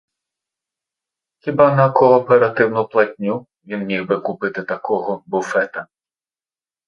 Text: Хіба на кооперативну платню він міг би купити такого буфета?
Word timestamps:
Хіба 1.39 1.75
на 1.75 1.91
кооперативну 1.91 2.87
платню 2.87 3.47
він 3.65 3.85
міг 3.85 4.05
би 4.07 4.17
купити 4.19 4.63
такого 4.63 5.23
буфета? 5.25 5.87